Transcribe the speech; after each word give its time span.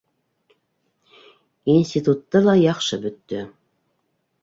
Институтты 1.75 2.43
ла 2.49 2.59
яҡшы 2.65 3.03
бөттө. 3.07 3.47